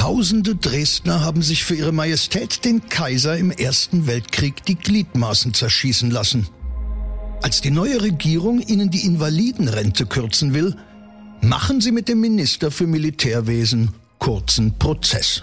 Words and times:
Tausende 0.00 0.56
Dresdner 0.56 1.20
haben 1.20 1.42
sich 1.42 1.62
für 1.62 1.74
ihre 1.74 1.92
Majestät 1.92 2.64
den 2.64 2.88
Kaiser 2.88 3.36
im 3.36 3.50
Ersten 3.50 4.06
Weltkrieg 4.06 4.64
die 4.64 4.76
Gliedmaßen 4.76 5.52
zerschießen 5.52 6.10
lassen. 6.10 6.48
Als 7.42 7.60
die 7.60 7.70
neue 7.70 8.00
Regierung 8.00 8.60
ihnen 8.60 8.90
die 8.90 9.04
Invalidenrente 9.04 10.06
kürzen 10.06 10.54
will, 10.54 10.74
machen 11.42 11.82
sie 11.82 11.92
mit 11.92 12.08
dem 12.08 12.18
Minister 12.18 12.70
für 12.70 12.86
Militärwesen 12.86 13.90
kurzen 14.18 14.78
Prozess. 14.78 15.42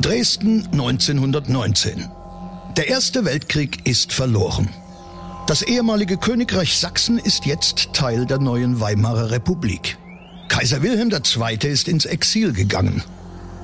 Dresden 0.00 0.66
1919. 0.72 2.10
Der 2.76 2.88
Erste 2.88 3.24
Weltkrieg 3.24 3.86
ist 3.86 4.12
verloren. 4.12 4.68
Das 5.46 5.62
ehemalige 5.62 6.16
Königreich 6.16 6.76
Sachsen 6.76 7.18
ist 7.18 7.46
jetzt 7.46 7.92
Teil 7.92 8.26
der 8.26 8.38
neuen 8.38 8.80
Weimarer 8.80 9.30
Republik. 9.30 9.96
Kaiser 10.48 10.82
Wilhelm 10.82 11.10
II. 11.10 11.70
ist 11.70 11.88
ins 11.88 12.04
Exil 12.04 12.52
gegangen. 12.52 13.02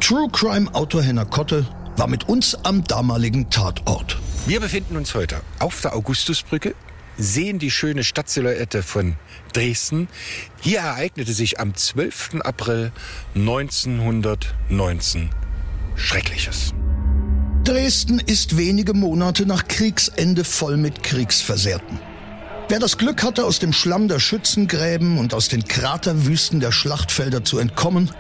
True 0.01 0.29
Crime 0.33 0.73
Autor 0.75 1.03
Henner 1.03 1.27
Kotte 1.27 1.67
war 1.97 2.07
mit 2.07 2.29
uns 2.29 2.55
am 2.65 2.85
damaligen 2.85 3.51
Tatort. 3.51 4.17
Wir 4.47 4.61
befinden 4.61 4.97
uns 4.97 5.15
heute 5.15 5.41
auf 5.59 5.81
der 5.81 5.95
Augustusbrücke, 5.95 6.75
sehen 7.19 7.59
die 7.59 7.71
schöne 7.71 8.05
Stadtsilhouette 8.05 8.83
von 8.83 9.17
Dresden. 9.53 10.09
Hier 10.61 10.79
ereignete 10.79 11.33
sich 11.33 11.61
am 11.61 11.75
12. 11.75 12.37
April 12.43 12.93
1919 13.35 15.31
Schreckliches. 15.95 16.73
Dresden 17.65 18.19
ist 18.19 18.57
wenige 18.57 18.95
Monate 18.95 19.47
nach 19.47 19.69
Kriegsende 19.69 20.45
voll 20.45 20.77
mit 20.77 21.03
Kriegsversehrten. 21.03 21.99
Wer 22.69 22.79
das 22.79 22.99
Glück 22.99 23.23
hatte, 23.23 23.45
aus 23.45 23.59
dem 23.59 23.73
Schlamm 23.73 24.09
der 24.09 24.21
Schützengräben 24.21 25.19
und 25.19 25.35
aus 25.35 25.49
den 25.49 25.65
Kraterwüsten 25.65 26.61
der 26.61 26.73
Schlachtfelder 26.73 27.45
zu 27.45 27.59
entkommen, 27.59 28.11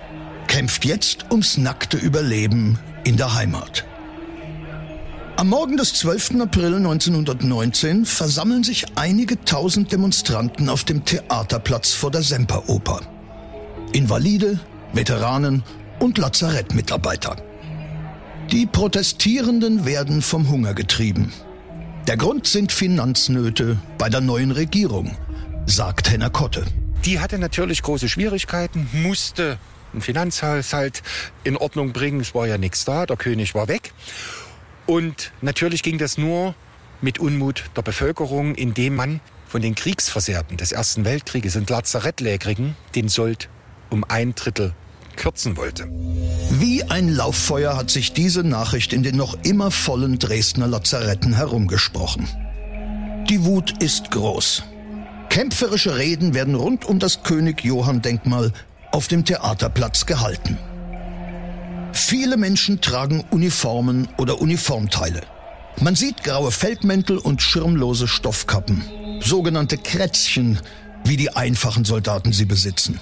kämpft 0.48 0.84
jetzt 0.84 1.26
ums 1.30 1.56
nackte 1.56 1.96
Überleben 1.96 2.78
in 3.04 3.16
der 3.16 3.34
Heimat. 3.34 3.84
Am 5.36 5.48
Morgen 5.48 5.78
des 5.78 5.94
12. 5.94 6.40
April 6.42 6.74
1919 6.74 8.04
versammeln 8.04 8.62
sich 8.62 8.84
einige 8.96 9.42
tausend 9.44 9.90
Demonstranten 9.90 10.68
auf 10.68 10.84
dem 10.84 11.04
Theaterplatz 11.04 11.92
vor 11.92 12.10
der 12.10 12.22
Semperoper. 12.22 13.00
Invalide, 13.92 14.60
Veteranen 14.92 15.62
und 15.98 16.18
Lazarettmitarbeiter. 16.18 17.36
Die 18.52 18.66
Protestierenden 18.66 19.86
werden 19.86 20.22
vom 20.22 20.48
Hunger 20.48 20.74
getrieben. 20.74 21.32
Der 22.08 22.16
Grund 22.16 22.48
sind 22.48 22.72
Finanznöte 22.72 23.78
bei 23.96 24.08
der 24.08 24.20
neuen 24.20 24.50
Regierung, 24.50 25.16
sagt 25.66 26.10
Henner 26.10 26.30
Kotte. 26.30 26.66
Die 27.04 27.20
hatte 27.20 27.38
natürlich 27.38 27.80
große 27.80 28.08
Schwierigkeiten, 28.08 28.88
musste 28.92 29.56
einen 29.92 30.02
Finanzhaushalt 30.02 31.04
in 31.44 31.56
Ordnung 31.56 31.92
bringen. 31.92 32.18
Es 32.18 32.34
war 32.34 32.48
ja 32.48 32.58
nichts 32.58 32.84
da, 32.84 33.06
der 33.06 33.16
König 33.16 33.54
war 33.54 33.68
weg. 33.68 33.92
Und 34.84 35.30
natürlich 35.42 35.84
ging 35.84 35.98
das 35.98 36.18
nur 36.18 36.56
mit 37.00 37.20
Unmut 37.20 37.70
der 37.76 37.82
Bevölkerung, 37.82 38.56
indem 38.56 38.96
man 38.96 39.20
von 39.46 39.62
den 39.62 39.76
Kriegsversehrten 39.76 40.56
des 40.56 40.72
Ersten 40.72 41.04
Weltkrieges 41.04 41.54
und 41.54 41.70
Lazarettlägrigen 41.70 42.74
den 42.96 43.08
Sold 43.08 43.48
um 43.90 44.02
ein 44.02 44.34
Drittel 44.34 44.74
kürzen 45.20 45.56
wollte. 45.56 45.86
Wie 46.50 46.82
ein 46.82 47.08
Lauffeuer 47.08 47.76
hat 47.76 47.90
sich 47.90 48.12
diese 48.12 48.42
Nachricht 48.42 48.92
in 48.94 49.02
den 49.02 49.16
noch 49.16 49.36
immer 49.44 49.70
vollen 49.70 50.18
Dresdner 50.18 50.66
Lazaretten 50.66 51.34
herumgesprochen. 51.34 52.26
Die 53.28 53.44
Wut 53.44 53.82
ist 53.82 54.10
groß. 54.10 54.64
Kämpferische 55.28 55.98
Reden 55.98 56.34
werden 56.34 56.54
rund 56.54 56.86
um 56.86 56.98
das 56.98 57.22
König 57.22 57.62
Johann 57.62 58.02
Denkmal 58.02 58.52
auf 58.90 59.08
dem 59.08 59.24
Theaterplatz 59.24 60.06
gehalten. 60.06 60.58
Viele 61.92 62.36
Menschen 62.36 62.80
tragen 62.80 63.22
Uniformen 63.30 64.08
oder 64.16 64.40
Uniformteile. 64.40 65.20
Man 65.80 65.96
sieht 65.96 66.24
graue 66.24 66.50
Feldmäntel 66.50 67.18
und 67.18 67.42
schirmlose 67.42 68.08
Stoffkappen, 68.08 68.82
sogenannte 69.20 69.76
Krätzchen, 69.76 70.58
wie 71.04 71.16
die 71.16 71.30
einfachen 71.36 71.84
Soldaten 71.84 72.32
sie 72.32 72.46
besitzen. 72.46 73.00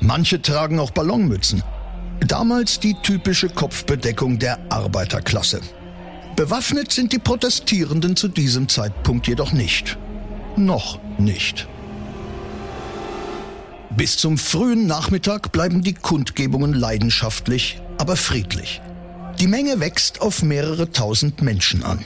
Manche 0.00 0.42
tragen 0.42 0.78
auch 0.78 0.90
Ballonmützen. 0.90 1.62
Damals 2.20 2.80
die 2.80 2.94
typische 3.02 3.48
Kopfbedeckung 3.48 4.38
der 4.38 4.58
Arbeiterklasse. 4.70 5.60
Bewaffnet 6.36 6.92
sind 6.92 7.12
die 7.12 7.18
Protestierenden 7.18 8.16
zu 8.16 8.28
diesem 8.28 8.68
Zeitpunkt 8.68 9.28
jedoch 9.28 9.52
nicht. 9.52 9.96
Noch 10.56 10.98
nicht. 11.18 11.68
Bis 13.96 14.16
zum 14.16 14.38
frühen 14.38 14.86
Nachmittag 14.86 15.52
bleiben 15.52 15.82
die 15.82 15.94
Kundgebungen 15.94 16.72
leidenschaftlich, 16.72 17.80
aber 17.98 18.16
friedlich. 18.16 18.80
Die 19.38 19.46
Menge 19.46 19.78
wächst 19.78 20.20
auf 20.20 20.42
mehrere 20.42 20.90
tausend 20.90 21.42
Menschen 21.42 21.84
an. 21.84 22.04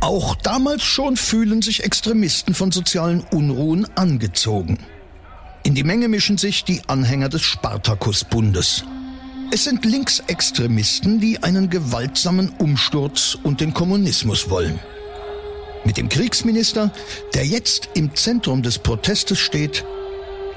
Auch 0.00 0.34
damals 0.34 0.82
schon 0.82 1.16
fühlen 1.16 1.62
sich 1.62 1.84
Extremisten 1.84 2.54
von 2.54 2.70
sozialen 2.70 3.24
Unruhen 3.32 3.86
angezogen. 3.96 4.78
In 5.64 5.74
die 5.74 5.82
Menge 5.82 6.08
mischen 6.08 6.36
sich 6.36 6.64
die 6.64 6.82
Anhänger 6.88 7.30
des 7.30 7.40
Spartakusbundes. 7.40 8.84
Es 9.50 9.64
sind 9.64 9.86
Linksextremisten, 9.86 11.20
die 11.20 11.42
einen 11.42 11.70
gewaltsamen 11.70 12.50
Umsturz 12.58 13.34
und 13.42 13.62
den 13.62 13.72
Kommunismus 13.72 14.50
wollen. 14.50 14.78
Mit 15.86 15.96
dem 15.96 16.10
Kriegsminister, 16.10 16.92
der 17.32 17.46
jetzt 17.46 17.88
im 17.94 18.14
Zentrum 18.14 18.62
des 18.62 18.78
Protestes 18.78 19.38
steht, 19.38 19.86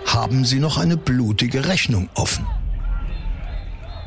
haben 0.05 0.43
sie 0.43 0.59
noch 0.59 0.77
eine 0.77 0.97
blutige 0.97 1.67
Rechnung 1.67 2.09
offen. 2.13 2.45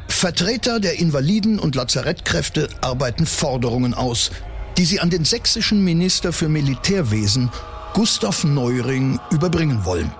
Vertreter 0.06 0.80
der 0.80 0.98
Invaliden- 0.98 1.58
und 1.58 1.76
Lazarettkräfte 1.76 2.68
arbeiten 2.82 3.24
Forderungen 3.24 3.94
aus, 3.94 4.32
die 4.76 4.84
sie 4.84 5.00
an 5.00 5.08
den 5.08 5.24
sächsischen 5.24 5.82
Minister 5.82 6.30
für 6.34 6.50
Militärwesen, 6.50 7.50
Gustav 7.94 8.44
Neuring, 8.44 9.18
überbringen 9.30 9.86
wollen. 9.86 10.12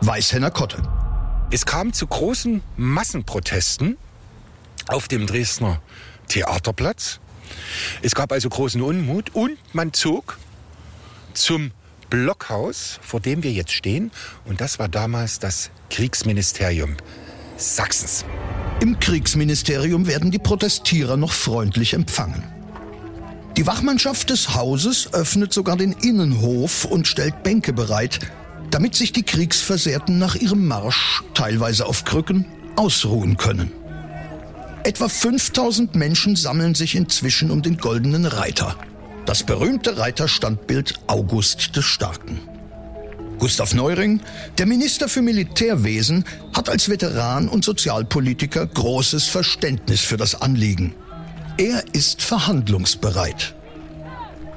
Weißhenner 0.00 0.50
Kotte. 0.50 0.82
Es 1.50 1.66
kam 1.66 1.92
zu 1.92 2.06
großen 2.06 2.62
Massenprotesten 2.76 3.96
auf 4.86 5.08
dem 5.08 5.26
Dresdner 5.26 5.82
Theaterplatz. 6.28 7.20
Es 8.02 8.14
gab 8.14 8.30
also 8.30 8.48
großen 8.48 8.80
Unmut 8.80 9.34
und 9.34 9.58
man 9.72 9.92
zog 9.92 10.38
zum 11.34 11.72
Blockhaus, 12.10 13.00
vor 13.02 13.20
dem 13.20 13.42
wir 13.42 13.50
jetzt 13.52 13.72
stehen. 13.72 14.12
Und 14.44 14.60
das 14.60 14.78
war 14.78 14.88
damals 14.88 15.40
das 15.40 15.70
Kriegsministerium 15.90 16.96
Sachsens. 17.56 18.24
Im 18.80 19.00
Kriegsministerium 19.00 20.06
werden 20.06 20.30
die 20.30 20.38
Protestierer 20.38 21.16
noch 21.16 21.32
freundlich 21.32 21.94
empfangen. 21.94 22.44
Die 23.56 23.66
Wachmannschaft 23.66 24.30
des 24.30 24.54
Hauses 24.54 25.12
öffnet 25.12 25.52
sogar 25.52 25.76
den 25.76 25.90
Innenhof 25.90 26.84
und 26.84 27.08
stellt 27.08 27.42
Bänke 27.42 27.72
bereit, 27.72 28.20
damit 28.70 28.94
sich 28.94 29.12
die 29.12 29.22
Kriegsversehrten 29.22 30.18
nach 30.18 30.34
ihrem 30.34 30.66
Marsch, 30.66 31.22
teilweise 31.34 31.86
auf 31.86 32.04
Krücken, 32.04 32.46
ausruhen 32.76 33.36
können. 33.36 33.72
Etwa 34.84 35.08
5000 35.08 35.94
Menschen 35.96 36.36
sammeln 36.36 36.74
sich 36.74 36.94
inzwischen 36.94 37.50
um 37.50 37.62
den 37.62 37.78
goldenen 37.78 38.24
Reiter, 38.24 38.76
das 39.26 39.42
berühmte 39.42 39.98
Reiterstandbild 39.98 40.94
August 41.08 41.76
des 41.76 41.84
Starken. 41.84 42.40
Gustav 43.38 43.72
Neuring, 43.74 44.20
der 44.58 44.66
Minister 44.66 45.08
für 45.08 45.22
Militärwesen, 45.22 46.24
hat 46.54 46.68
als 46.68 46.88
Veteran 46.88 47.48
und 47.48 47.64
Sozialpolitiker 47.64 48.66
großes 48.66 49.28
Verständnis 49.28 50.00
für 50.00 50.16
das 50.16 50.40
Anliegen. 50.40 50.94
Er 51.56 51.84
ist 51.92 52.22
verhandlungsbereit. 52.22 53.54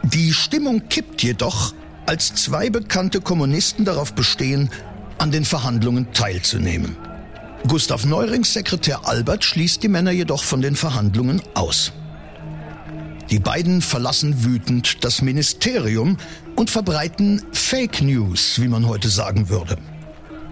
Die 0.04 0.34
Stimmung 0.34 0.88
kippt 0.90 1.22
jedoch, 1.22 1.74
als 2.06 2.34
zwei 2.36 2.70
bekannte 2.70 3.22
Kommunisten 3.22 3.86
darauf 3.86 4.14
bestehen, 4.14 4.70
an 5.18 5.32
den 5.32 5.46
Verhandlungen 5.46 6.12
teilzunehmen. 6.14 6.98
Gustav 7.68 8.06
Neurings 8.06 8.54
Sekretär 8.54 9.08
Albert 9.08 9.44
schließt 9.44 9.84
die 9.84 9.88
Männer 9.88 10.12
jedoch 10.12 10.44
von 10.44 10.62
den 10.62 10.76
Verhandlungen 10.76 11.42
aus. 11.54 11.94
Die 13.30 13.40
beiden 13.40 13.82
verlassen 13.82 14.44
wütend 14.44 15.06
das 15.06 15.22
Ministerium 15.22 16.18
und 16.56 16.70
verbreiten 16.70 17.42
Fake 17.54 18.02
News, 18.02 18.60
wie 18.60 18.68
man 18.68 18.88
heute 18.88 19.10
sagen 19.10 19.48
würde. 19.50 19.78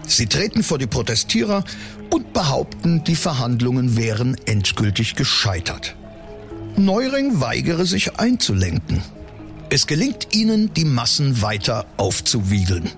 Sie 0.06 0.26
treten 0.26 0.62
vor 0.62 0.78
die 0.78 0.86
Protestierer 0.86 1.64
und 2.10 2.32
behaupten, 2.32 3.04
die 3.04 3.16
Verhandlungen 3.16 3.96
wären 3.96 4.36
endgültig 4.46 5.14
gescheitert. 5.14 5.94
Neuring 6.76 7.40
weigere 7.40 7.84
sich 7.84 8.18
einzulenken. 8.18 9.02
Es 9.72 9.86
gelingt 9.86 10.34
ihnen, 10.34 10.74
die 10.74 10.84
Massen 10.84 11.42
weiter 11.42 11.86
aufzuwiegeln. 11.96 12.90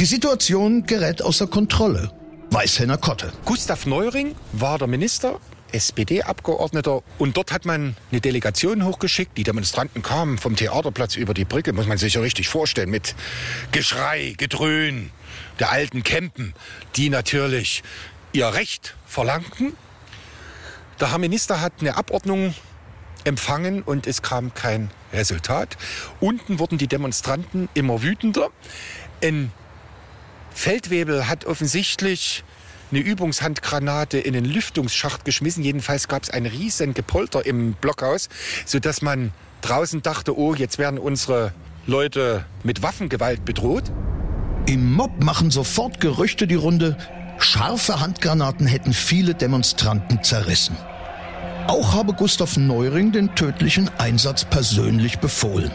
Die 0.00 0.04
Situation 0.04 0.84
gerät 0.84 1.22
außer 1.22 1.46
Kontrolle. 1.46 2.10
Weißhenner 2.50 2.98
Kotte. 2.98 3.32
Gustav 3.44 3.86
Neuring 3.86 4.34
war 4.52 4.78
der 4.78 4.88
Minister, 4.88 5.38
SPD-Abgeordneter. 5.70 7.04
Und 7.18 7.36
dort 7.36 7.52
hat 7.52 7.66
man 7.66 7.94
eine 8.10 8.20
Delegation 8.20 8.84
hochgeschickt. 8.84 9.38
Die 9.38 9.44
Demonstranten 9.44 10.02
kamen 10.02 10.38
vom 10.38 10.56
Theaterplatz 10.56 11.14
über 11.14 11.34
die 11.34 11.44
Brücke, 11.44 11.72
muss 11.72 11.86
man 11.86 11.98
sich 11.98 12.14
ja 12.14 12.20
richtig 12.20 12.48
vorstellen, 12.48 12.90
mit 12.90 13.14
Geschrei, 13.70 14.34
Gedröhn 14.36 15.12
der 15.60 15.70
alten 15.70 16.02
Campen, 16.02 16.52
die 16.96 17.10
natürlich 17.10 17.84
ihr 18.32 18.48
Recht 18.48 18.96
verlangten. 19.06 19.74
Der 20.98 21.12
Herr 21.12 21.18
Minister 21.18 21.60
hat 21.60 21.74
eine 21.78 21.96
Abordnung 21.96 22.54
empfangen 23.24 23.82
und 23.82 24.06
es 24.06 24.22
kam 24.22 24.54
kein 24.54 24.90
Resultat. 25.12 25.76
Unten 26.20 26.58
wurden 26.58 26.78
die 26.78 26.88
Demonstranten 26.88 27.68
immer 27.74 28.02
wütender. 28.02 28.50
Ein 29.22 29.52
Feldwebel 30.54 31.28
hat 31.28 31.44
offensichtlich 31.44 32.44
eine 32.90 33.00
Übungshandgranate 33.00 34.18
in 34.18 34.34
den 34.34 34.44
Lüftungsschacht 34.44 35.24
geschmissen. 35.24 35.64
Jedenfalls 35.64 36.08
gab 36.08 36.24
es 36.24 36.30
ein 36.30 36.46
riesen 36.46 36.94
Gepolter 36.94 37.44
im 37.46 37.72
Blockhaus, 37.74 38.28
sodass 38.66 39.00
man 39.02 39.32
draußen 39.62 40.02
dachte, 40.02 40.36
oh, 40.36 40.54
jetzt 40.54 40.78
werden 40.78 40.98
unsere 40.98 41.52
Leute 41.86 42.44
mit 42.62 42.82
Waffengewalt 42.82 43.44
bedroht. 43.44 43.84
Im 44.66 44.92
Mob 44.92 45.22
machen 45.22 45.50
sofort 45.50 46.00
Gerüchte 46.00 46.46
die 46.46 46.54
Runde, 46.54 46.96
scharfe 47.38 48.00
Handgranaten 48.00 48.66
hätten 48.66 48.92
viele 48.92 49.34
Demonstranten 49.34 50.22
zerrissen. 50.22 50.76
Auch 51.66 51.94
habe 51.94 52.12
Gustav 52.12 52.56
Neuring 52.56 53.12
den 53.12 53.34
tödlichen 53.34 53.90
Einsatz 53.98 54.44
persönlich 54.44 55.20
befohlen. 55.20 55.70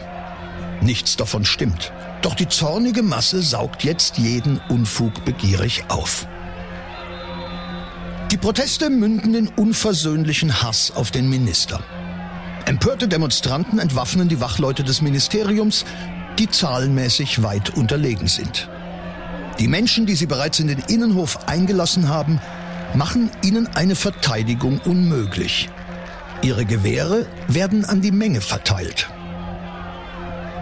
Nichts 0.80 1.16
davon 1.16 1.44
stimmt. 1.44 1.92
Doch 2.22 2.34
die 2.34 2.48
zornige 2.48 3.02
Masse 3.02 3.42
saugt 3.42 3.84
jetzt 3.84 4.18
jeden 4.18 4.60
Unfug 4.68 5.24
begierig 5.24 5.84
auf. 5.88 6.26
Die 8.30 8.36
Proteste 8.36 8.90
münden 8.90 9.34
in 9.34 9.48
unversöhnlichen 9.48 10.62
Hass 10.62 10.92
auf 10.94 11.10
den 11.10 11.28
Minister. 11.30 11.80
Empörte 12.66 13.08
Demonstranten 13.08 13.78
entwaffnen 13.78 14.28
die 14.28 14.40
Wachleute 14.40 14.84
des 14.84 15.00
Ministeriums, 15.00 15.86
die 16.38 16.50
zahlenmäßig 16.50 17.42
weit 17.42 17.70
unterlegen 17.70 18.28
sind. 18.28 18.68
Die 19.58 19.68
Menschen, 19.68 20.04
die 20.04 20.14
sie 20.14 20.26
bereits 20.26 20.60
in 20.60 20.68
den 20.68 20.80
Innenhof 20.80 21.48
eingelassen 21.48 22.08
haben, 22.08 22.40
machen 22.94 23.30
ihnen 23.42 23.66
eine 23.74 23.94
Verteidigung 23.94 24.78
unmöglich. 24.84 25.70
Ihre 26.42 26.64
Gewehre 26.64 27.26
werden 27.48 27.84
an 27.84 28.00
die 28.00 28.12
Menge 28.12 28.40
verteilt. 28.40 29.08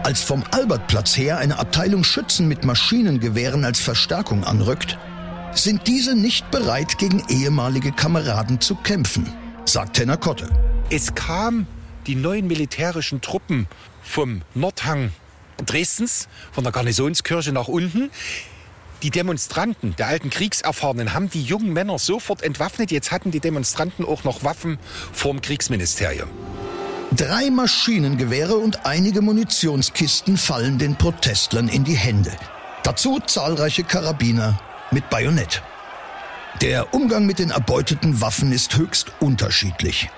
Als 0.03 0.23
vom 0.23 0.43
Albertplatz 0.51 1.17
her 1.17 1.39
eine 1.39 1.59
Abteilung 1.59 2.05
Schützen 2.05 2.49
mit 2.49 2.65
Maschinengewehren 2.65 3.65
als 3.65 3.81
Verstärkung 3.81 4.45
anrückt, 4.45 4.99
sind 5.53 5.87
diese 5.87 6.15
nicht 6.15 6.51
bereit, 6.51 6.99
gegen 6.99 7.23
ehemalige 7.29 7.93
Kameraden 7.93 8.61
zu 8.61 8.75
kämpfen, 8.77 9.31
sagt 9.65 9.97
Tenner 9.97 10.17
Kotte. 10.17 10.49
Es 10.91 11.15
kam 11.15 11.67
die 12.07 12.15
neuen 12.15 12.47
militärischen 12.47 13.21
Truppen 13.21 13.67
vom 14.01 14.43
Nordhang 14.55 15.11
Dresdens, 15.65 16.29
von 16.53 16.65
der 16.65 16.73
Garnisonskirche 16.73 17.53
nach 17.53 17.69
unten. 17.69 18.11
Die 19.03 19.11
Demonstranten, 19.11 19.95
der 19.97 20.07
alten 20.07 20.31
Kriegserfahrenen, 20.31 21.13
haben 21.13 21.29
die 21.29 21.43
jungen 21.43 21.73
Männer 21.73 21.99
sofort 21.99 22.43
entwaffnet. 22.43 22.91
Jetzt 22.91 23.13
hatten 23.13 23.31
die 23.31 23.41
Demonstranten 23.41 24.05
auch 24.05 24.25
noch 24.25 24.43
Waffen 24.43 24.79
vorm 25.13 25.41
Kriegsministerium. 25.41 26.29
Drei 27.13 27.51
Maschinengewehre 27.51 28.57
und 28.57 28.85
einige 28.85 29.23
Munitionskisten 29.23 30.37
fallen 30.37 30.79
den 30.79 30.97
Protestlern 30.97 31.69
in 31.69 31.85
die 31.85 31.95
Hände. 31.95 32.33
Dazu 32.83 33.21
zahlreiche 33.21 33.85
Karabiner 33.85 34.59
mit 34.91 35.09
Bajonett. 35.11 35.63
Der 36.63 36.95
Umgang 36.95 37.27
mit 37.27 37.39
den 37.39 37.51
erbeuteten 37.51 38.21
Waffen 38.21 38.51
ist 38.51 38.77
höchst 38.77 39.13
unterschiedlich. 39.21 40.09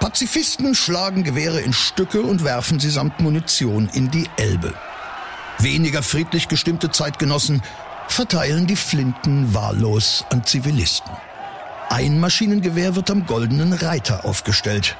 Pazifisten 0.00 0.74
schlagen 0.74 1.24
Gewehre 1.24 1.60
in 1.60 1.72
Stücke 1.72 2.22
und 2.22 2.44
werfen 2.44 2.78
sie 2.78 2.90
samt 2.90 3.20
Munition 3.20 3.88
in 3.94 4.10
die 4.10 4.28
Elbe. 4.36 4.74
Weniger 5.58 6.02
friedlich 6.04 6.46
gestimmte 6.46 6.90
Zeitgenossen 6.90 7.62
verteilen 8.12 8.66
die 8.66 8.76
Flinten 8.76 9.54
wahllos 9.54 10.24
an 10.30 10.44
Zivilisten. 10.44 11.12
Ein 11.88 12.20
Maschinengewehr 12.20 12.96
wird 12.96 13.10
am 13.10 13.26
Goldenen 13.26 13.72
Reiter 13.72 14.24
aufgestellt. 14.24 14.96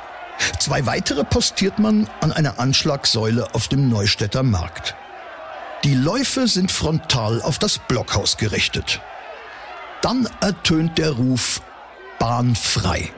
Zwei 0.58 0.87
weitere 0.87 1.25
postiert 1.25 1.78
man 1.78 2.08
an 2.20 2.32
einer 2.32 2.58
Anschlagsäule 2.58 3.55
auf 3.55 3.69
dem 3.69 3.88
Neustädter 3.88 4.43
Markt. 4.43 4.94
Die 5.84 5.94
Läufe 5.94 6.49
sind 6.49 6.72
frontal 6.72 7.43
auf 7.43 7.58
das 7.58 7.78
Blockhaus 7.78 8.37
gerichtet. 8.37 9.00
Dann 10.00 10.28
ertönt 10.40 10.99
der 10.99 11.12
Ruf 11.12 11.60
Bahn 12.19 12.56
frei, 12.56 13.10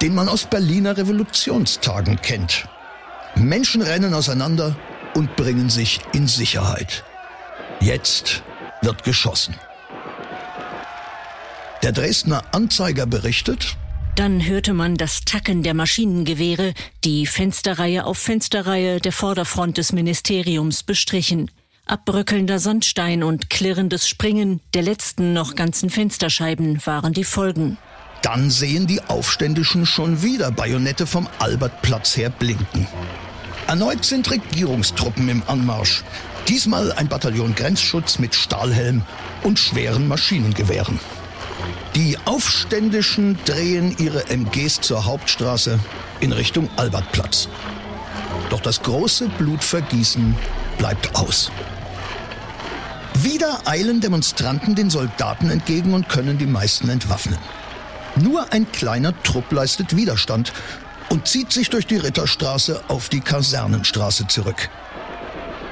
den 0.00 0.14
man 0.14 0.28
aus 0.28 0.44
Berliner 0.44 0.96
Revolutionstagen 0.96 2.20
kennt. 2.20 2.68
Menschen 3.34 3.82
rennen 3.82 4.14
auseinander 4.14 4.76
und 5.14 5.36
bringen 5.36 5.68
sich 5.68 6.00
in 6.12 6.26
Sicherheit. 6.26 7.04
Jetzt 7.80 8.42
wird 8.84 9.04
geschossen. 9.04 9.54
Der 11.82 11.92
Dresdner 11.92 12.42
Anzeiger 12.52 13.06
berichtet, 13.06 13.76
dann 14.16 14.46
hörte 14.46 14.74
man 14.74 14.94
das 14.96 15.22
Tacken 15.24 15.64
der 15.64 15.74
Maschinengewehre, 15.74 16.72
die 17.02 17.26
Fensterreihe 17.26 18.04
auf 18.04 18.16
Fensterreihe 18.16 19.00
der 19.00 19.10
Vorderfront 19.10 19.76
des 19.76 19.92
Ministeriums 19.92 20.84
bestrichen. 20.84 21.50
Abbröckelnder 21.86 22.60
Sandstein 22.60 23.24
und 23.24 23.50
klirrendes 23.50 24.08
Springen 24.08 24.60
der 24.72 24.82
letzten 24.82 25.32
noch 25.32 25.56
ganzen 25.56 25.90
Fensterscheiben 25.90 26.80
waren 26.86 27.12
die 27.12 27.24
Folgen. 27.24 27.76
Dann 28.22 28.50
sehen 28.50 28.86
die 28.86 29.02
Aufständischen 29.02 29.84
schon 29.84 30.22
wieder 30.22 30.50
Bajonette 30.52 31.06
vom 31.06 31.28
Albertplatz 31.40 32.16
her 32.16 32.30
blinken. 32.30 32.86
Erneut 33.66 34.04
sind 34.04 34.30
Regierungstruppen 34.30 35.28
im 35.28 35.42
Anmarsch. 35.46 36.04
Diesmal 36.48 36.92
ein 36.92 37.08
Bataillon 37.08 37.54
Grenzschutz 37.54 38.18
mit 38.18 38.34
Stahlhelm 38.34 39.02
und 39.42 39.58
schweren 39.58 40.08
Maschinengewehren. 40.08 41.00
Die 41.94 42.18
Aufständischen 42.24 43.38
drehen 43.44 43.96
ihre 43.98 44.28
MGs 44.28 44.80
zur 44.80 45.06
Hauptstraße 45.06 45.78
in 46.20 46.32
Richtung 46.32 46.68
Albertplatz. 46.76 47.48
Doch 48.50 48.60
das 48.60 48.82
große 48.82 49.28
Blutvergießen 49.38 50.36
bleibt 50.76 51.14
aus. 51.14 51.50
Wieder 53.14 53.60
eilen 53.64 54.00
Demonstranten 54.00 54.74
den 54.74 54.90
Soldaten 54.90 55.48
entgegen 55.48 55.94
und 55.94 56.08
können 56.08 56.36
die 56.36 56.46
meisten 56.46 56.90
entwaffnen. 56.90 57.38
Nur 58.16 58.52
ein 58.52 58.70
kleiner 58.70 59.14
Trupp 59.22 59.50
leistet 59.50 59.96
Widerstand 59.96 60.52
und 61.08 61.26
zieht 61.26 61.52
sich 61.52 61.70
durch 61.70 61.86
die 61.86 61.96
Ritterstraße 61.96 62.82
auf 62.88 63.08
die 63.08 63.20
Kasernenstraße 63.20 64.26
zurück. 64.26 64.68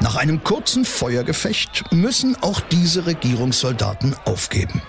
Nach 0.03 0.17
einem 0.17 0.43
kurzen 0.43 0.85
Feuergefecht 0.85 1.85
müssen 1.93 2.37
auch 2.43 2.61
diese 2.61 3.07
Regierungssoldaten 3.07 4.17
aufgeben. 4.25 4.83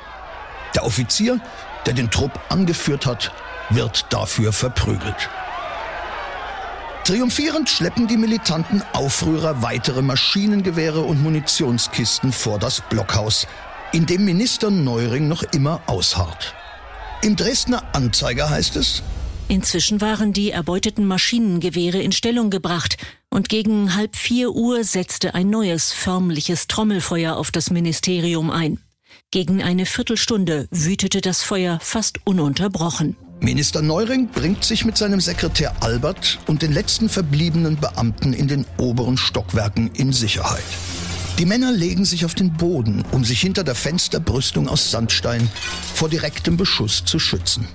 Der 0.73 0.83
Offizier, 0.85 1.39
der 1.85 1.93
den 1.93 2.09
Trupp 2.09 2.31
angeführt 2.49 3.05
hat, 3.05 3.31
wird 3.69 4.07
dafür 4.09 4.51
verprügelt. 4.51 5.29
Triumphierend 7.03 7.69
schleppen 7.69 8.07
die 8.07 8.17
militanten 8.17 8.81
Aufrührer 8.93 9.61
weitere 9.61 10.01
Maschinengewehre 10.01 11.01
und 11.01 11.21
Munitionskisten 11.21 12.31
vor 12.31 12.57
das 12.57 12.81
Blockhaus, 12.81 13.45
in 13.91 14.07
dem 14.07 14.25
Minister 14.25 14.71
Neuring 14.71 15.27
noch 15.27 15.43
immer 15.43 15.81
ausharrt. 15.85 16.55
Im 17.21 17.35
Dresdner 17.35 17.83
Anzeiger 17.93 18.49
heißt 18.49 18.77
es, 18.77 19.03
Inzwischen 19.47 20.01
waren 20.01 20.33
die 20.33 20.49
erbeuteten 20.49 21.05
Maschinengewehre 21.05 22.01
in 22.01 22.11
Stellung 22.11 22.49
gebracht 22.49 22.97
und 23.33 23.49
gegen 23.49 23.95
halb 23.95 24.15
vier 24.15 24.51
Uhr 24.51 24.83
setzte 24.83 25.33
ein 25.33 25.49
neues 25.49 25.91
förmliches 25.91 26.67
Trommelfeuer 26.67 27.35
auf 27.35 27.51
das 27.51 27.71
Ministerium 27.71 28.51
ein. 28.51 28.79
Gegen 29.31 29.63
eine 29.63 29.87
Viertelstunde 29.87 30.67
wütete 30.69 31.19
das 31.19 31.41
Feuer 31.41 31.79
fast 31.81 32.19
ununterbrochen. 32.25 33.17
Minister 33.39 33.81
Neuring 33.81 34.27
bringt 34.27 34.63
sich 34.63 34.85
mit 34.85 34.97
seinem 34.97 35.19
Sekretär 35.19 35.73
Albert 35.81 36.39
und 36.45 36.61
den 36.61 36.71
letzten 36.71 37.09
verbliebenen 37.09 37.75
Beamten 37.77 38.33
in 38.33 38.47
den 38.47 38.65
oberen 38.77 39.17
Stockwerken 39.17 39.89
in 39.95 40.13
Sicherheit. 40.13 40.63
Die 41.39 41.45
Männer 41.45 41.71
legen 41.71 42.05
sich 42.05 42.25
auf 42.25 42.35
den 42.35 42.53
Boden, 42.53 43.03
um 43.11 43.25
sich 43.25 43.41
hinter 43.41 43.63
der 43.63 43.75
Fensterbrüstung 43.75 44.69
aus 44.69 44.91
Sandstein 44.91 45.49
vor 45.95 46.07
direktem 46.07 46.55
Beschuss 46.55 47.03
zu 47.03 47.17
schützen. 47.17 47.67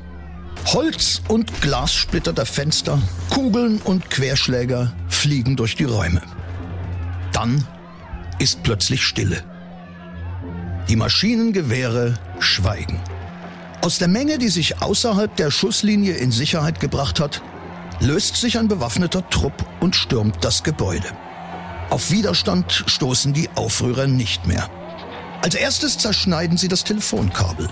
Holz 0.66 1.22
und 1.28 1.60
Glassplitter 1.62 2.32
der 2.32 2.46
Fenster, 2.46 3.00
Kugeln 3.30 3.80
und 3.82 4.10
Querschläger 4.10 4.92
fliegen 5.08 5.56
durch 5.56 5.76
die 5.76 5.84
Räume. 5.84 6.22
Dann 7.32 7.66
ist 8.38 8.62
plötzlich 8.62 9.02
Stille. 9.02 9.42
Die 10.88 10.96
Maschinengewehre 10.96 12.14
schweigen. 12.38 13.00
Aus 13.82 13.98
der 13.98 14.08
Menge, 14.08 14.38
die 14.38 14.48
sich 14.48 14.82
außerhalb 14.82 15.34
der 15.36 15.50
Schusslinie 15.50 16.14
in 16.14 16.32
Sicherheit 16.32 16.80
gebracht 16.80 17.20
hat, 17.20 17.42
löst 18.00 18.36
sich 18.36 18.58
ein 18.58 18.68
bewaffneter 18.68 19.28
Trupp 19.28 19.64
und 19.80 19.96
stürmt 19.96 20.44
das 20.44 20.62
Gebäude. 20.62 21.08
Auf 21.90 22.10
Widerstand 22.10 22.84
stoßen 22.86 23.32
die 23.32 23.48
Aufrührer 23.54 24.06
nicht 24.06 24.46
mehr. 24.46 24.68
Als 25.40 25.54
erstes 25.54 25.98
zerschneiden 25.98 26.56
sie 26.58 26.68
das 26.68 26.84
Telefonkabel. 26.84 27.68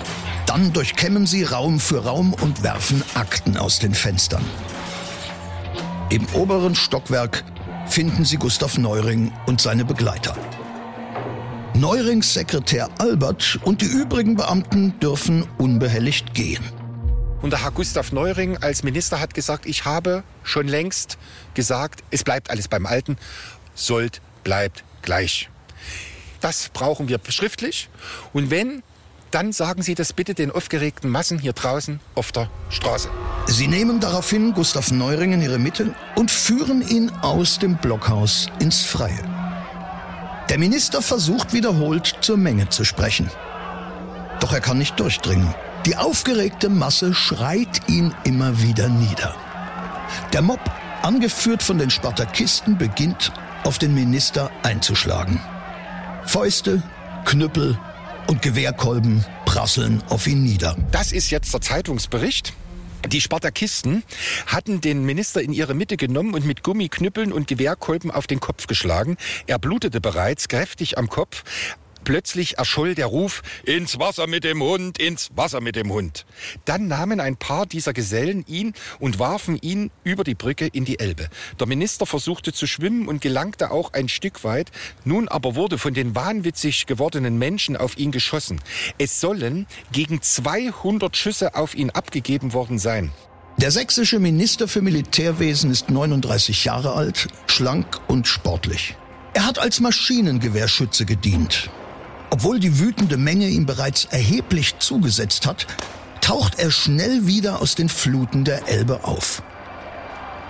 Dann 0.46 0.72
durchkämmen 0.72 1.26
sie 1.26 1.42
Raum 1.42 1.80
für 1.80 2.04
Raum 2.04 2.32
und 2.34 2.62
werfen 2.62 3.02
Akten 3.14 3.56
aus 3.56 3.80
den 3.80 3.92
Fenstern. 3.92 4.44
Im 6.08 6.26
oberen 6.34 6.76
Stockwerk 6.76 7.42
finden 7.88 8.24
sie 8.24 8.36
Gustav 8.36 8.78
Neuring 8.78 9.32
und 9.46 9.60
seine 9.60 9.84
Begleiter. 9.84 10.36
Neurings 11.74 12.32
Sekretär 12.32 12.88
Albert 12.98 13.58
und 13.64 13.82
die 13.82 13.86
übrigen 13.86 14.36
Beamten 14.36 14.98
dürfen 15.00 15.46
unbehelligt 15.58 16.32
gehen. 16.34 16.64
Und 17.42 17.50
der 17.50 17.62
Herr 17.62 17.72
Gustav 17.72 18.12
Neuring 18.12 18.56
als 18.58 18.84
Minister 18.84 19.20
hat 19.20 19.34
gesagt, 19.34 19.66
ich 19.66 19.84
habe 19.84 20.22
schon 20.42 20.68
längst 20.68 21.18
gesagt, 21.54 22.02
es 22.10 22.24
bleibt 22.24 22.50
alles 22.50 22.68
beim 22.68 22.86
Alten, 22.86 23.18
sollt, 23.74 24.22
bleibt 24.42 24.84
gleich. 25.02 25.50
Das 26.46 26.68
brauchen 26.68 27.08
wir 27.08 27.18
schriftlich. 27.28 27.88
Und 28.32 28.52
wenn, 28.52 28.84
dann 29.32 29.50
sagen 29.50 29.82
Sie 29.82 29.96
das 29.96 30.12
bitte 30.12 30.32
den 30.32 30.52
aufgeregten 30.52 31.10
Massen 31.10 31.40
hier 31.40 31.52
draußen 31.52 31.98
auf 32.14 32.30
der 32.30 32.48
Straße. 32.68 33.08
Sie 33.46 33.66
nehmen 33.66 33.98
daraufhin 33.98 34.54
Gustav 34.54 34.92
Neuring 34.92 35.32
in 35.32 35.42
ihre 35.42 35.58
Mitte 35.58 35.92
und 36.14 36.30
führen 36.30 36.86
ihn 36.86 37.10
aus 37.20 37.58
dem 37.58 37.78
Blockhaus 37.78 38.46
ins 38.60 38.84
Freie. 38.84 39.24
Der 40.48 40.58
Minister 40.58 41.02
versucht 41.02 41.52
wiederholt 41.52 42.14
zur 42.20 42.36
Menge 42.36 42.68
zu 42.68 42.84
sprechen. 42.84 43.28
Doch 44.38 44.52
er 44.52 44.60
kann 44.60 44.78
nicht 44.78 45.00
durchdringen. 45.00 45.52
Die 45.84 45.96
aufgeregte 45.96 46.68
Masse 46.68 47.12
schreit 47.12 47.88
ihn 47.88 48.14
immer 48.22 48.62
wieder 48.62 48.88
nieder. 48.88 49.34
Der 50.32 50.42
Mob, 50.42 50.60
angeführt 51.02 51.64
von 51.64 51.78
den 51.78 51.90
Spartakisten, 51.90 52.78
beginnt 52.78 53.32
auf 53.64 53.78
den 53.78 53.94
Minister 53.94 54.52
einzuschlagen. 54.62 55.40
Fäuste, 56.26 56.82
Knüppel 57.24 57.78
und 58.26 58.42
Gewehrkolben 58.42 59.24
prasseln 59.44 60.02
auf 60.08 60.26
ihn 60.26 60.42
nieder. 60.42 60.76
Das 60.90 61.12
ist 61.12 61.30
jetzt 61.30 61.54
der 61.54 61.60
Zeitungsbericht. 61.60 62.52
Die 63.08 63.20
Spartakisten 63.20 64.02
hatten 64.46 64.80
den 64.80 65.04
Minister 65.04 65.40
in 65.40 65.52
ihre 65.52 65.74
Mitte 65.74 65.96
genommen 65.96 66.34
und 66.34 66.44
mit 66.44 66.64
Gummiknüppeln 66.64 67.32
und 67.32 67.46
Gewehrkolben 67.46 68.10
auf 68.10 68.26
den 68.26 68.40
Kopf 68.40 68.66
geschlagen. 68.66 69.16
Er 69.46 69.60
blutete 69.60 70.00
bereits 70.00 70.48
kräftig 70.48 70.98
am 70.98 71.08
Kopf. 71.08 71.44
Plötzlich 72.06 72.56
erscholl 72.56 72.94
der 72.94 73.06
Ruf, 73.06 73.42
ins 73.64 73.98
Wasser 73.98 74.28
mit 74.28 74.44
dem 74.44 74.62
Hund, 74.62 74.96
ins 74.98 75.30
Wasser 75.34 75.60
mit 75.60 75.74
dem 75.74 75.90
Hund. 75.92 76.24
Dann 76.64 76.86
nahmen 76.86 77.18
ein 77.18 77.36
paar 77.36 77.66
dieser 77.66 77.92
Gesellen 77.92 78.44
ihn 78.46 78.74
und 79.00 79.18
warfen 79.18 79.58
ihn 79.60 79.90
über 80.04 80.22
die 80.22 80.36
Brücke 80.36 80.68
in 80.68 80.84
die 80.84 81.00
Elbe. 81.00 81.28
Der 81.58 81.66
Minister 81.66 82.06
versuchte 82.06 82.52
zu 82.52 82.68
schwimmen 82.68 83.08
und 83.08 83.22
gelangte 83.22 83.72
auch 83.72 83.92
ein 83.92 84.08
Stück 84.08 84.44
weit. 84.44 84.70
Nun 85.04 85.26
aber 85.26 85.56
wurde 85.56 85.78
von 85.78 85.94
den 85.94 86.14
wahnwitzig 86.14 86.86
gewordenen 86.86 87.38
Menschen 87.38 87.76
auf 87.76 87.98
ihn 87.98 88.12
geschossen. 88.12 88.60
Es 88.98 89.20
sollen 89.20 89.66
gegen 89.90 90.22
200 90.22 91.16
Schüsse 91.16 91.56
auf 91.56 91.74
ihn 91.74 91.90
abgegeben 91.90 92.52
worden 92.52 92.78
sein. 92.78 93.10
Der 93.56 93.72
sächsische 93.72 94.20
Minister 94.20 94.68
für 94.68 94.80
Militärwesen 94.80 95.72
ist 95.72 95.90
39 95.90 96.66
Jahre 96.66 96.92
alt, 96.92 97.26
schlank 97.48 97.98
und 98.06 98.28
sportlich. 98.28 98.94
Er 99.34 99.44
hat 99.44 99.58
als 99.58 99.80
Maschinengewehrschütze 99.80 101.04
gedient. 101.04 101.68
Obwohl 102.36 102.60
die 102.60 102.78
wütende 102.78 103.16
Menge 103.16 103.48
ihm 103.48 103.64
bereits 103.64 104.04
erheblich 104.10 104.78
zugesetzt 104.78 105.46
hat, 105.46 105.66
taucht 106.20 106.58
er 106.58 106.70
schnell 106.70 107.26
wieder 107.26 107.62
aus 107.62 107.76
den 107.76 107.88
Fluten 107.88 108.44
der 108.44 108.68
Elbe 108.68 109.04
auf. 109.04 109.42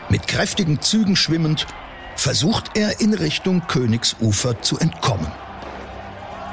Mit 0.08 0.26
kräftigen 0.26 0.80
Zügen 0.82 1.14
schwimmend 1.14 1.68
versucht 2.16 2.76
er 2.76 3.00
in 3.00 3.14
Richtung 3.14 3.68
Königsufer 3.68 4.60
zu 4.62 4.80
entkommen. 4.80 5.30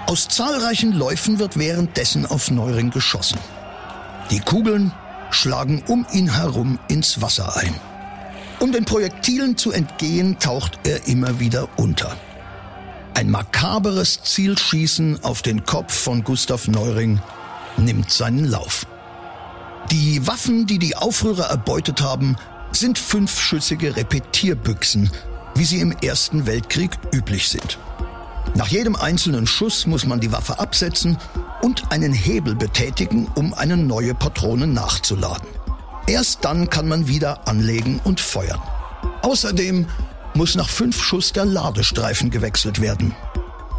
Aus 0.06 0.28
zahlreichen 0.28 0.94
Läufen 0.94 1.40
wird 1.40 1.58
währenddessen 1.58 2.28
auf 2.28 2.52
Neuring 2.52 2.92
geschossen. 2.92 3.40
Die 4.30 4.40
Kugeln 4.40 4.94
schlagen 5.32 5.82
um 5.88 6.06
ihn 6.14 6.32
herum 6.32 6.78
ins 6.90 7.24
Wasser 7.24 7.58
ein. 7.58 7.74
Um 8.60 8.72
den 8.72 8.86
Projektilen 8.86 9.58
zu 9.58 9.72
entgehen, 9.72 10.38
taucht 10.38 10.78
er 10.84 11.08
immer 11.08 11.40
wieder 11.40 11.70
unter. 11.76 12.16
Ein 13.16 13.30
makaberes 13.30 14.24
Zielschießen 14.24 15.24
auf 15.24 15.42
den 15.44 15.66
Kopf 15.66 15.94
von 15.94 16.24
Gustav 16.24 16.68
Neuring 16.68 17.22
nimmt 17.78 18.12
seinen 18.12 18.46
Lauf. 18.46 18.88
Die 19.92 20.26
Waffen, 20.26 20.66
die 20.66 20.80
die 20.80 20.96
Aufrührer 20.96 21.46
erbeutet 21.46 22.02
haben, 22.02 22.36
sind 22.72 22.98
fünfschüssige 22.98 23.96
Repetierbüchsen, 23.96 25.12
wie 25.56 25.64
sie 25.64 25.80
im 25.80 25.92
Ersten 25.92 26.48
Weltkrieg 26.48 26.92
üblich 27.14 27.50
sind. 27.50 27.78
Nach 28.56 28.68
jedem 28.68 28.96
einzelnen 28.96 29.46
Schuss 29.46 29.86
muss 29.86 30.06
man 30.06 30.20
die 30.20 30.32
Waffe 30.32 30.60
absetzen 30.60 31.18
und 31.62 31.92
einen 31.92 32.14
Hebel 32.14 32.56
betätigen, 32.56 33.28
um 33.36 33.54
eine 33.54 33.78
neue 33.78 34.16
Patrone 34.16 34.66
nachzuladen. 34.66 35.48
Erst 36.08 36.44
dann 36.44 36.70
kann 36.70 36.88
man 36.88 37.08
wieder 37.08 37.48
anlegen 37.48 38.02
und 38.04 38.20
feuern. 38.20 38.62
Außerdem 39.22 39.88
muss 40.34 40.56
nach 40.56 40.70
fünf 40.70 41.02
Schuss 41.02 41.34
der 41.34 41.46
Ladestreifen 41.46 42.30
gewechselt 42.30 42.82
werden. 42.82 43.16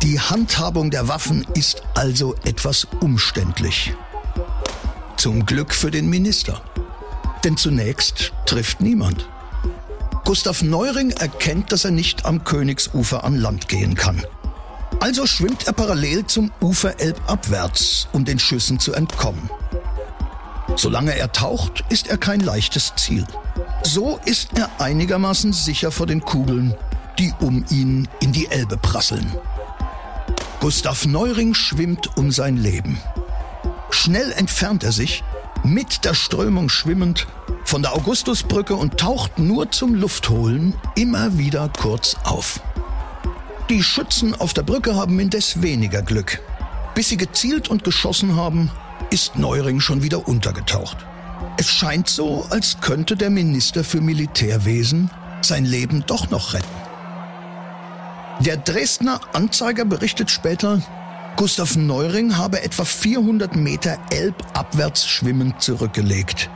Die 0.02 0.20
Handhabung 0.20 0.90
der 0.90 1.08
Waffen 1.08 1.46
ist 1.54 1.82
also 1.94 2.34
etwas 2.44 2.87
umständlich. 3.00 3.94
Zum 5.16 5.46
Glück 5.46 5.75
für 5.75 5.90
den 5.90 6.08
Minister. 6.08 6.61
Denn 7.42 7.56
zunächst 7.56 8.32
trifft 8.46 8.80
niemand. 8.80 9.28
Gustav 10.25 10.62
Neuring 10.62 11.11
erkennt, 11.11 11.73
dass 11.73 11.84
er 11.84 11.90
nicht 11.90 12.25
am 12.25 12.44
Königsufer 12.44 13.25
an 13.25 13.37
Land 13.37 13.68
gehen 13.68 13.94
kann. 13.94 14.25
Also 15.00 15.26
schwimmt 15.26 15.66
er 15.66 15.73
parallel 15.73 16.26
zum 16.26 16.50
Ufer 16.61 16.99
elbabwärts, 16.99 18.08
um 18.12 18.25
den 18.25 18.38
Schüssen 18.38 18.78
zu 18.78 18.92
entkommen. 18.94 19.50
Solange 20.76 21.16
er 21.16 21.33
taucht, 21.33 21.85
ist 21.88 22.09
er 22.09 22.19
kein 22.19 22.40
leichtes 22.40 22.93
Ziel. 22.97 23.26
So 23.83 24.19
ist 24.25 24.59
er 24.59 24.71
einigermaßen 24.78 25.52
sicher 25.52 25.90
vor 25.90 26.07
den 26.07 26.21
Kugeln, 26.21 26.75
die 27.19 27.33
um 27.40 27.64
ihn 27.71 28.09
in 28.21 28.33
die 28.33 28.47
Elbe 28.47 28.76
prasseln. 28.76 29.33
Gustav 30.61 31.07
Neuring 31.07 31.54
schwimmt 31.54 32.16
um 32.16 32.33
sein 32.33 32.57
Leben. 32.57 32.99
Schnell 33.90 34.33
entfernt 34.33 34.83
er 34.83 34.93
sich, 34.93 35.23
mit 35.62 36.04
der 36.04 36.14
Strömung 36.14 36.69
schwimmend, 36.69 37.26
von 37.64 37.83
der 37.83 37.95
Augustusbrücke 37.95 38.75
und 38.75 38.99
taucht 38.99 39.38
nur 39.38 39.71
zum 39.71 39.95
Luftholen 39.95 40.75
immer 40.97 41.38
wieder 41.38 41.71
kurz 41.78 42.16
auf. 42.25 42.61
Die 43.71 43.83
Schützen 43.83 44.35
auf 44.35 44.52
der 44.52 44.62
Brücke 44.62 44.95
haben 44.95 45.19
indes 45.19 45.62
weniger 45.62 46.02
Glück. 46.02 46.40
Bis 46.95 47.09
sie 47.09 47.16
gezielt 47.16 47.69
und 47.69 47.83
geschossen 47.83 48.37
haben, 48.37 48.71
ist 49.11 49.37
Neuring 49.37 49.81
schon 49.81 50.03
wieder 50.03 50.27
untergetaucht. 50.27 50.99
Es 51.57 51.71
scheint 51.71 52.09
so, 52.09 52.47
als 52.51 52.81
könnte 52.81 53.17
der 53.17 53.31
Minister 53.31 53.85
für 53.85 54.01
Militärwesen 54.01 55.11
sein 55.41 55.65
Leben 55.65 56.05
doch 56.07 56.31
noch 56.31 56.55
retten. 56.55 56.67
Der 58.41 58.57
Dresdner 58.57 59.21
Anzeiger 59.33 59.85
berichtet 59.85 60.31
später, 60.31 60.83
Gustav 61.37 61.77
Neuring 61.77 62.37
habe 62.37 62.63
etwa 62.63 62.85
400 62.85 63.57
Meter 63.57 63.99
elbabwärts 64.11 65.07
schwimmend 65.07 65.61
zurückgelegt. 65.61 66.51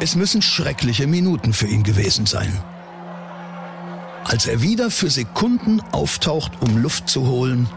Es 0.00 0.14
müssen 0.14 0.42
schreckliche 0.42 1.06
Minuten 1.06 1.52
für 1.52 1.66
ihn 1.66 1.82
gewesen 1.82 2.26
sein. 2.26 2.52
Als 4.24 4.46
er 4.46 4.62
wieder 4.62 4.90
für 4.90 5.10
Sekunden 5.10 5.80
auftaucht, 5.92 6.52
um 6.60 6.76
Luft 6.78 7.08
zu 7.08 7.26
holen, 7.26 7.68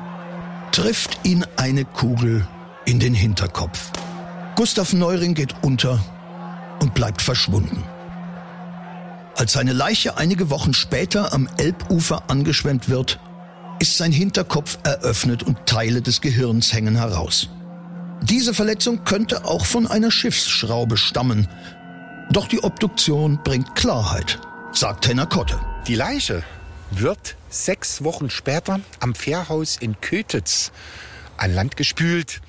trifft 0.71 1.19
ihn 1.23 1.45
eine 1.57 1.85
Kugel 1.85 2.47
in 2.85 2.99
den 2.99 3.13
Hinterkopf. 3.13 3.91
Gustav 4.55 4.93
Neuring 4.93 5.33
geht 5.33 5.55
unter 5.61 5.99
und 6.81 6.93
bleibt 6.93 7.21
verschwunden. 7.21 7.83
Als 9.35 9.53
seine 9.53 9.73
Leiche 9.73 10.17
einige 10.17 10.49
Wochen 10.49 10.73
später 10.73 11.33
am 11.33 11.47
Elbufer 11.57 12.23
angeschwemmt 12.27 12.89
wird, 12.89 13.19
ist 13.79 13.97
sein 13.97 14.11
Hinterkopf 14.11 14.77
eröffnet 14.83 15.41
und 15.43 15.65
Teile 15.65 16.01
des 16.01 16.21
Gehirns 16.21 16.73
hängen 16.73 16.95
heraus. 16.95 17.49
Diese 18.21 18.53
Verletzung 18.53 19.03
könnte 19.03 19.45
auch 19.45 19.65
von 19.65 19.87
einer 19.87 20.11
Schiffsschraube 20.11 20.97
stammen. 20.97 21.47
Doch 22.31 22.47
die 22.47 22.63
Obduktion 22.63 23.39
bringt 23.43 23.75
Klarheit, 23.75 24.39
sagt 24.73 25.07
Henner 25.07 25.25
Kotte. 25.25 25.59
Die 25.87 25.95
Leiche 25.95 26.43
wird 26.91 27.35
sechs 27.49 28.03
Wochen 28.03 28.29
später 28.29 28.79
am 28.99 29.15
Fährhaus 29.15 29.77
in 29.77 29.99
Kötitz 30.01 30.71
an 31.37 31.53
Land 31.53 31.77
gespült. 31.77 32.41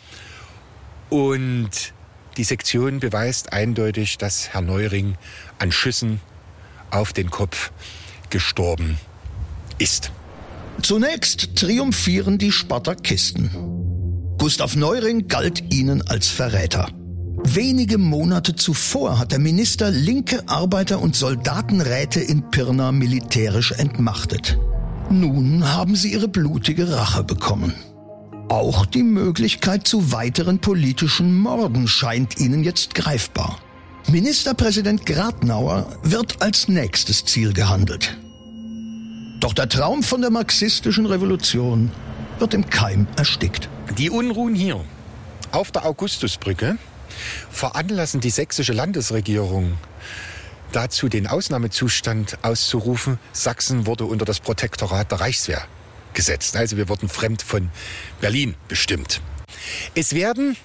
Und 1.13 1.93
die 2.39 2.45
Sektion 2.45 2.99
beweist 2.99 3.53
eindeutig, 3.53 4.17
dass 4.17 4.49
Herr 4.49 4.63
Neuring 4.63 5.19
an 5.59 5.71
Schüssen 5.71 6.23
auf 6.91 7.13
den 7.13 7.29
Kopf 7.31 7.71
gestorben 8.31 8.97
ist. 9.77 10.11
Zunächst 10.81 11.55
triumphieren 11.55 12.39
die 12.39 12.51
Spartakisten. 12.51 13.51
Gustav 14.39 14.75
Neuring 14.75 15.29
galt 15.29 15.71
ihnen 15.71 16.01
als 16.01 16.29
Verräter. 16.29 16.89
Wenige 17.45 17.99
Monate 17.99 18.57
zuvor 18.57 19.19
hat 19.19 19.33
der 19.33 19.39
Minister 19.39 19.91
linke 19.91 20.49
Arbeiter- 20.49 21.03
und 21.03 21.15
Soldatenräte 21.15 22.21
in 22.21 22.51
Pirna 22.51 22.91
militärisch 22.91 23.73
entmachtet. 23.73 24.57
Nun 25.11 25.71
haben 25.75 25.95
sie 25.95 26.15
ihre 26.15 26.29
blutige 26.29 26.91
Rache 26.91 27.23
bekommen. 27.23 27.75
Auch 28.49 28.87
die 28.87 29.03
Möglichkeit 29.03 29.87
zu 29.87 30.13
weiteren 30.13 30.59
politischen 30.59 31.39
Morden 31.39 31.89
scheint 31.89 32.39
ihnen 32.39 32.65
jetzt 32.65 32.95
greifbar. 32.95 33.59
Ministerpräsident 34.09 35.07
Gradnauer 35.07 35.87
wird 36.03 36.43
als 36.43 36.69
nächstes 36.69 37.25
Ziel 37.25 37.53
gehandelt. 37.53 38.17
Doch 39.41 39.55
der 39.55 39.69
Traum 39.69 40.03
von 40.03 40.21
der 40.21 40.31
marxistischen 40.31 41.07
Revolution 41.07 41.91
wird 42.39 42.55
im 42.55 42.69
Keim 42.69 43.07
erstickt. 43.17 43.69
Die 43.97 44.11
Unruhen 44.11 44.55
hier 44.55 44.81
auf 45.51 45.71
der 45.71 45.87
Augustusbrücke 45.87 46.79
veranlassen 47.51 48.21
die 48.21 48.31
sächsische 48.31 48.73
Landesregierung 48.73 49.75
dazu, 50.73 51.09
den 51.09 51.27
Ausnahmezustand 51.27 52.39
auszurufen. 52.43 53.19
Sachsen 53.33 53.87
wurde 53.87 54.05
unter 54.05 54.25
das 54.25 54.41
Protektorat 54.41 55.11
der 55.11 55.21
Reichswehr 55.21 55.63
gesetzt. 56.15 56.57
Also 56.57 56.77
wir 56.77 56.89
wurden 56.89 57.09
fremd 57.09 57.43
von 57.43 57.71
Berlin 58.21 58.55
bestimmt. 58.69 59.21
Es 59.95 60.15
werden 60.15 60.57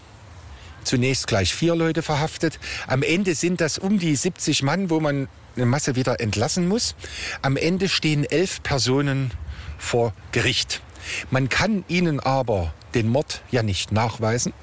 zunächst 0.84 1.28
gleich 1.28 1.54
vier 1.54 1.76
Leute 1.76 2.02
verhaftet. 2.02 2.60
Am 2.88 3.04
Ende 3.04 3.36
sind 3.36 3.62
das 3.62 3.78
um 3.78 4.00
die 4.00 4.16
70 4.16 4.64
Mann, 4.64 4.90
wo 4.90 5.00
man 5.00 5.28
eine 5.56 5.66
Masse 5.66 5.96
wieder 5.96 6.20
entlassen 6.20 6.68
muss. 6.68 6.96
Am 7.42 7.58
Ende 7.58 7.90
stehen 7.90 8.24
elf 8.24 8.64
Personen 8.64 9.32
vor 9.78 10.14
Gericht. 10.32 10.82
Man 11.30 11.50
kann 11.50 11.84
ihnen 11.88 12.20
aber 12.20 12.74
den 12.94 13.10
Mord 13.10 13.42
ja 13.52 13.64
nicht 13.64 13.92
nachweisen. 13.92 14.54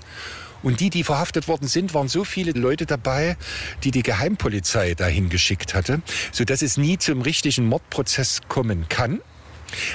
Und 0.63 0.81
die, 0.81 0.89
die 0.89 1.05
verhaftet 1.05 1.47
worden 1.47 1.69
sind, 1.69 1.93
waren 1.93 2.09
so 2.09 2.25
viele 2.25 2.53
Leute 2.53 2.87
dabei, 2.87 3.37
die 3.85 3.91
die 3.91 4.03
Geheimpolizei 4.03 4.95
dahin 4.95 5.29
geschickt 5.29 5.75
hatte, 5.75 6.01
sodass 6.33 6.63
es 6.63 6.79
nie 6.79 6.97
zum 6.97 7.21
richtigen 7.21 7.67
Mordprozess 7.67 8.41
kommen 8.49 8.87
kann. 8.89 9.21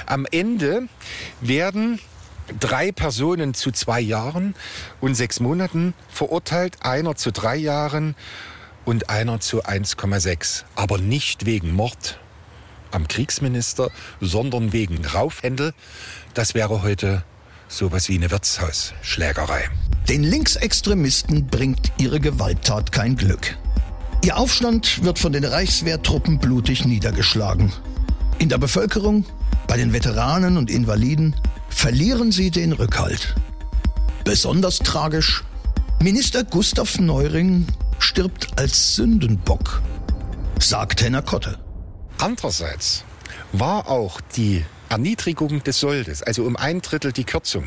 Am 0.06 0.26
Ende 0.30 0.88
werden 1.40 2.00
drei 2.58 2.92
Personen 2.92 3.54
zu 3.54 3.70
zwei 3.70 4.00
Jahren 4.00 4.54
und 5.00 5.14
sechs 5.14 5.40
Monaten 5.40 5.94
verurteilt, 6.08 6.78
einer 6.80 7.14
zu 7.16 7.30
drei 7.30 7.56
Jahren 7.56 8.16
und 8.84 9.10
einer 9.10 9.40
zu 9.40 9.64
1,6. 9.64 10.64
Aber 10.74 10.98
nicht 10.98 11.46
wegen 11.46 11.72
Mord 11.72 12.18
am 12.90 13.06
Kriegsminister, 13.06 13.90
sondern 14.20 14.72
wegen 14.72 15.04
Raufhändel. 15.04 15.74
Das 16.34 16.54
wäre 16.54 16.82
heute 16.82 17.22
sowas 17.68 18.08
wie 18.08 18.16
eine 18.16 18.30
Wirtshausschlägerei. 18.30 19.68
Den 20.08 20.24
Linksextremisten 20.24 21.46
bringt 21.46 21.92
ihre 21.98 22.18
Gewalttat 22.18 22.90
kein 22.90 23.16
Glück. 23.16 23.56
Ihr 24.22 24.36
Aufstand 24.36 25.04
wird 25.04 25.18
von 25.18 25.32
den 25.32 25.44
Reichswehrtruppen 25.44 26.38
blutig 26.38 26.84
niedergeschlagen. 26.84 27.72
In 28.40 28.48
der 28.48 28.56
Bevölkerung, 28.56 29.26
bei 29.68 29.76
den 29.76 29.92
Veteranen 29.92 30.56
und 30.56 30.70
Invaliden 30.70 31.36
verlieren 31.68 32.32
sie 32.32 32.50
den 32.50 32.72
Rückhalt. 32.72 33.34
Besonders 34.24 34.78
tragisch, 34.78 35.44
Minister 36.02 36.42
Gustav 36.42 36.98
Neuring 36.98 37.66
stirbt 37.98 38.58
als 38.58 38.96
Sündenbock, 38.96 39.82
sagt 40.58 41.02
Henner 41.02 41.20
Kotte. 41.20 41.58
Andererseits 42.16 43.04
war 43.52 43.90
auch 43.90 44.22
die 44.34 44.64
Erniedrigung 44.88 45.62
des 45.62 45.78
Soldes, 45.78 46.22
also 46.22 46.44
um 46.44 46.56
ein 46.56 46.80
Drittel 46.80 47.12
die 47.12 47.24
Kürzung, 47.24 47.66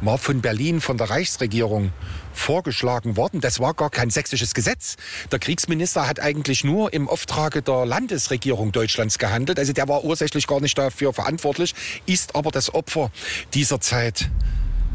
war 0.00 0.18
von 0.18 0.40
Berlin, 0.40 0.80
von 0.80 0.96
der 0.96 1.10
Reichsregierung 1.10 1.92
vorgeschlagen 2.32 3.16
worden. 3.16 3.40
Das 3.40 3.60
war 3.60 3.74
gar 3.74 3.90
kein 3.90 4.10
sächsisches 4.10 4.54
Gesetz. 4.54 4.96
Der 5.30 5.38
Kriegsminister 5.38 6.08
hat 6.08 6.20
eigentlich 6.20 6.64
nur 6.64 6.92
im 6.92 7.08
Auftrage 7.08 7.62
der 7.62 7.86
Landesregierung 7.86 8.72
Deutschlands 8.72 9.18
gehandelt. 9.18 9.58
Also 9.58 9.72
der 9.72 9.88
war 9.88 10.04
ursächlich 10.04 10.46
gar 10.46 10.60
nicht 10.60 10.76
dafür 10.78 11.12
verantwortlich, 11.12 11.74
ist 12.06 12.34
aber 12.34 12.50
das 12.50 12.74
Opfer 12.74 13.10
dieser 13.54 13.80
Zeit 13.80 14.30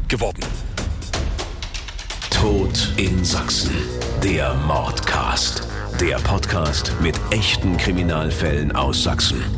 geworden. 0.08 0.42
Tod 2.30 2.92
in 2.96 3.24
Sachsen. 3.24 3.74
Der 4.22 4.54
Mordcast. 4.54 5.62
Der 6.00 6.16
Podcast 6.18 6.92
mit 7.00 7.18
echten 7.32 7.76
Kriminalfällen 7.76 8.70
aus 8.76 9.02
Sachsen. 9.02 9.57